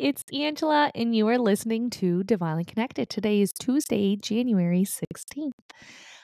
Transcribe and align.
it's 0.00 0.24
Angela, 0.32 0.90
and 0.94 1.14
you 1.14 1.28
are 1.28 1.36
listening 1.36 1.90
to 1.90 2.24
Divinely 2.24 2.64
Connected. 2.64 3.10
Today 3.10 3.42
is 3.42 3.52
Tuesday, 3.52 4.16
January 4.16 4.82
16th. 4.82 5.52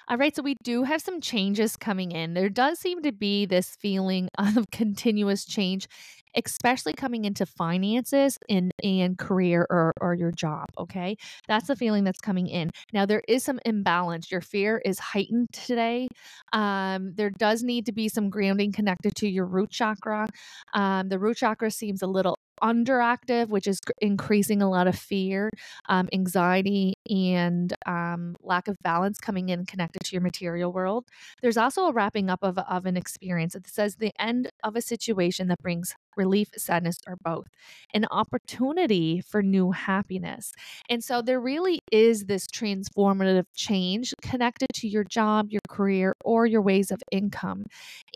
All 0.09 0.16
right, 0.16 0.34
so 0.34 0.43
we 0.43 0.54
do 0.62 0.84
have 0.84 1.02
some 1.02 1.21
changes 1.21 1.77
coming 1.77 2.12
in. 2.12 2.32
There 2.32 2.48
does 2.48 2.79
seem 2.79 3.02
to 3.02 3.12
be 3.12 3.45
this 3.45 3.77
feeling 3.77 4.30
of 4.39 4.70
continuous 4.70 5.45
change, 5.45 5.89
especially 6.34 6.95
coming 6.95 7.27
into 7.27 7.45
finances 7.45 8.39
and, 8.48 8.73
and 8.82 9.18
career 9.18 9.66
or, 9.68 9.93
or 10.00 10.14
your 10.14 10.32
job. 10.32 10.68
Okay, 10.79 11.16
that's 11.46 11.66
the 11.66 11.77
feeling 11.77 12.04
that's 12.04 12.20
coming 12.20 12.46
in. 12.46 12.70
Now, 12.95 13.04
there 13.04 13.22
is 13.29 13.45
some 13.45 13.58
imbalance. 13.66 14.30
Your 14.30 14.40
fear 14.40 14.80
is 14.86 14.98
heightened 14.98 15.48
today. 15.52 16.08
Um, 16.52 17.12
there 17.14 17.30
does 17.30 17.62
need 17.62 17.84
to 17.86 17.93
be 17.93 18.08
some 18.08 18.30
grounding 18.30 18.72
connected 18.72 19.14
to 19.16 19.29
your 19.29 19.45
root 19.45 19.70
chakra. 19.70 20.29
Um, 20.72 21.11
the 21.11 21.18
root 21.18 21.36
chakra 21.36 21.70
seems 21.70 22.01
a 22.01 22.06
little 22.06 22.35
underactive, 22.62 23.48
which 23.48 23.66
is 23.66 23.80
increasing 24.01 24.62
a 24.62 24.70
lot 24.70 24.87
of 24.87 24.96
fear, 24.96 25.51
um, 25.88 26.09
anxiety, 26.12 26.95
and 27.09 27.74
um, 27.87 28.37
lack 28.42 28.69
of 28.69 28.77
balance 28.82 29.19
coming 29.19 29.48
in 29.48 29.66
connected 29.66 30.02
to 30.05 30.12
your 30.12 30.23
material 30.23 30.73
world. 30.73 31.06
There's 31.42 31.56
also 31.56 31.87
a 31.87 31.92
wrapping 31.92 32.30
up 32.30 32.41
of, 32.42 32.59
of 32.59 32.87
an 32.87 32.96
experience. 32.96 33.55
It 33.55 33.66
says 33.66 33.96
the 33.96 34.12
end 34.19 34.51
of 34.62 34.77
a 34.77 34.82
situation 34.82 35.48
that 35.48 35.59
brings 35.62 35.95
relief, 36.16 36.48
sadness, 36.56 36.96
or 37.06 37.16
both, 37.23 37.46
an 37.92 38.06
opportunity 38.10 39.20
for 39.20 39.43
new 39.43 39.73
happiness. 39.73 40.52
And 40.88 41.04
so 41.04 41.23
there 41.23 41.41
really 41.41 41.80
is 41.93 42.24
this 42.24 42.46
transformative 42.46 43.45
change 43.54 44.15
connected 44.23 44.68
to 44.74 44.88
your 44.88 45.04
job, 45.04 45.48
your 45.51 45.60
career, 45.68 46.15
or 46.24 46.46
your 46.46 46.62
ways 46.62 46.91
of 46.91 47.02
income. 47.12 47.65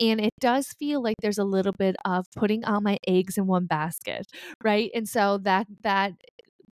And 0.01 0.19
it 0.21 0.33
does 0.39 0.67
feel 0.79 1.03
like 1.03 1.17
there's 1.21 1.37
a 1.37 1.43
little 1.45 1.73
bit 1.73 1.95
of 2.05 2.25
putting 2.35 2.65
all 2.65 2.81
my 2.81 2.97
eggs 3.07 3.37
in 3.37 3.47
one 3.47 3.67
basket, 3.67 4.27
right? 4.63 4.91
And 4.95 5.07
so 5.07 5.37
that 5.43 5.67
that 5.83 6.13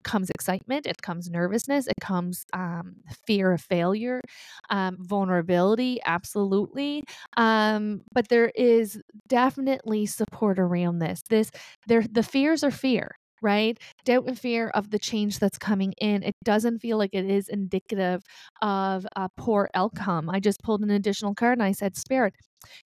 comes 0.03 0.29
excitement, 0.29 0.87
it 0.87 1.01
comes 1.01 1.29
nervousness, 1.29 1.87
it 1.87 1.95
comes 2.01 2.45
um, 2.53 2.95
fear 3.27 3.51
of 3.51 3.61
failure, 3.61 4.21
um, 4.69 4.97
vulnerability, 4.99 5.99
absolutely. 6.05 7.03
Um, 7.37 8.01
but 8.13 8.29
there 8.29 8.51
is 8.55 8.99
definitely 9.27 10.05
support 10.05 10.57
around 10.59 10.99
this. 10.99 11.21
This 11.29 11.51
there 11.87 12.03
the 12.09 12.23
fears 12.23 12.63
are 12.63 12.71
fear 12.71 13.17
right? 13.41 13.77
Doubt 14.05 14.27
and 14.27 14.39
fear 14.39 14.69
of 14.69 14.91
the 14.91 14.99
change 14.99 15.39
that's 15.39 15.57
coming 15.57 15.93
in. 15.99 16.23
It 16.23 16.35
doesn't 16.43 16.79
feel 16.79 16.97
like 16.97 17.13
it 17.13 17.25
is 17.29 17.47
indicative 17.49 18.23
of 18.61 19.05
a 19.15 19.29
poor 19.37 19.69
outcome. 19.73 20.29
I 20.29 20.39
just 20.39 20.61
pulled 20.63 20.81
an 20.81 20.91
additional 20.91 21.35
card 21.35 21.57
and 21.57 21.63
I 21.63 21.71
said, 21.71 21.97
Spirit, 21.97 22.33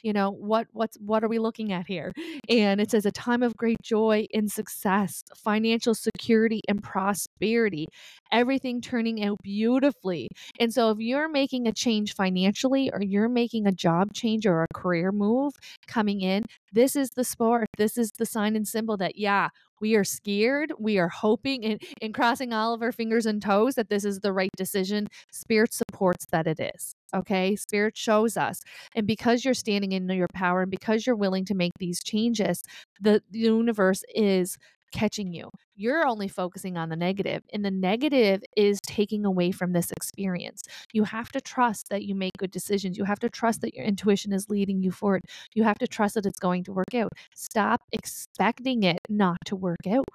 you 0.02 0.14
know 0.14 0.32
what 0.32 0.68
what's 0.72 0.98
what 0.98 1.23
are 1.23 1.28
we 1.28 1.40
looking 1.40 1.72
at 1.72 1.88
here 1.88 2.14
and 2.50 2.80
it 2.80 2.92
says 2.92 3.06
a 3.06 3.12
time 3.12 3.44
of 3.44 3.56
great 3.58 3.82
joy 3.82 4.26
and 4.34 4.52
success 4.52 5.23
financial 5.36 5.95
security 5.95 6.62
and 6.67 6.84
prosperity 6.84 7.88
everything 8.32 8.82
turning 8.82 9.23
out 9.23 9.38
beautifully 9.44 10.30
and 10.60 10.73
so 10.73 10.92
if 10.92 11.00
you're 11.00 11.30
making 11.30 11.67
a 11.67 11.72
change 11.72 12.14
financially 12.14 12.92
or 12.92 13.02
you're 13.02 13.30
making 13.30 13.66
a 13.67 13.72
job 13.72 14.14
change 14.14 14.45
or 14.45 14.64
a 14.64 14.73
career 14.73 15.12
move 15.12 15.54
coming 15.88 16.22
in 16.22 16.44
this 16.72 16.95
is 16.95 17.10
the 17.12 17.23
sport 17.23 17.67
this 17.78 17.98
is 17.98 18.12
the 18.17 18.26
sign 18.26 18.56
and 18.56 18.67
symbol 18.67 18.98
that 18.98 19.17
yeah 19.17 19.50
we 19.84 19.95
are 19.95 20.06
scared. 20.06 20.72
We 20.80 20.98
are 20.98 21.09
hoping 21.09 21.66
and, 21.66 21.81
and 22.02 22.14
crossing 22.14 22.53
all 22.53 22.73
of 22.73 22.81
our 22.81 22.94
fingers 22.94 23.26
and 23.26 23.42
toes 23.42 23.76
that 23.76 23.89
this 23.89 24.06
is 24.06 24.22
the 24.22 24.31
right 24.31 24.50
decision. 24.56 25.08
Spirit 25.30 25.73
supports 25.73 26.26
that 26.31 26.48
it 26.48 26.58
is. 26.58 26.95
Okay. 27.14 27.58
Spirit 27.58 27.98
shows 27.98 28.38
us. 28.38 28.61
And 28.95 29.06
because 29.06 29.44
you're 29.44 29.54
standing 29.54 29.92
in 29.92 30.09
your 30.09 30.30
power 30.34 30.61
and 30.61 30.72
because 30.72 31.06
you're 31.06 31.17
willing 31.17 31.44
to 31.44 31.54
make 31.54 31.73
these 31.80 32.02
changes, 32.02 32.64
the, 33.02 33.22
the 33.30 33.39
universe 33.39 34.06
is 34.16 34.58
catching 34.94 35.33
you. 35.33 35.49
You're 35.75 36.08
only 36.08 36.27
focusing 36.27 36.77
on 36.77 36.89
the 36.89 36.95
negative, 36.95 37.41
and 37.52 37.66
the 37.66 37.72
negative 37.72 38.41
is 38.55 38.80
taking 38.81 39.25
away 39.25 39.52
from 39.52 39.73
this 39.73 39.92
experience. 39.92 40.64
You 40.93 41.04
have 41.04 41.31
to 41.31 41.42
trust 41.42 41.89
that 41.89 42.04
you 42.04 42.15
make 42.15 42.33
good 42.37 42.52
decisions. 42.52 42.98
You 42.98 43.03
have 43.05 43.20
to 43.20 43.30
trust 43.30 43.61
that 43.61 43.73
your 43.73 43.86
intuition 43.86 44.32
is 44.32 44.49
leading 44.49 44.82
you 44.82 44.92
forward. 44.92 45.23
You 45.53 45.64
have 45.64 45.80
to 45.80 45.87
trust 45.87 46.15
that 46.15 46.26
it's 46.26 46.39
going 46.39 46.64
to 46.65 46.73
work 46.73 46.93
out. 46.95 47.11
Stop 47.36 47.82
expecting 47.92 48.83
it 48.83 48.99
not 49.09 49.37
to 49.45 49.55
work 49.55 49.86
out. 49.89 50.05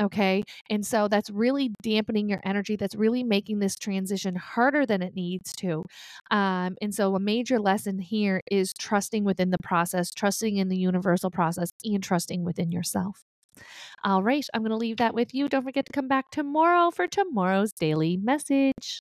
Okay. 0.00 0.42
And 0.68 0.84
so 0.84 1.08
that's 1.08 1.30
really 1.30 1.70
dampening 1.82 2.28
your 2.28 2.40
energy. 2.44 2.76
That's 2.76 2.96
really 2.96 3.22
making 3.22 3.60
this 3.60 3.76
transition 3.76 4.34
harder 4.34 4.84
than 4.86 5.02
it 5.02 5.14
needs 5.14 5.52
to. 5.58 5.84
Um, 6.30 6.76
and 6.82 6.94
so 6.94 7.14
a 7.14 7.20
major 7.20 7.60
lesson 7.60 8.00
here 8.00 8.40
is 8.50 8.72
trusting 8.72 9.24
within 9.24 9.50
the 9.50 9.58
process, 9.62 10.10
trusting 10.10 10.56
in 10.56 10.68
the 10.68 10.76
universal 10.76 11.30
process, 11.30 11.70
and 11.84 12.02
trusting 12.02 12.44
within 12.44 12.72
yourself. 12.72 13.24
All 14.04 14.22
right, 14.22 14.46
I'm 14.54 14.62
going 14.62 14.70
to 14.70 14.76
leave 14.76 14.98
that 14.98 15.14
with 15.14 15.34
you. 15.34 15.48
Don't 15.48 15.64
forget 15.64 15.86
to 15.86 15.92
come 15.92 16.08
back 16.08 16.30
tomorrow 16.30 16.90
for 16.90 17.06
tomorrow's 17.06 17.72
daily 17.72 18.16
message. 18.16 19.00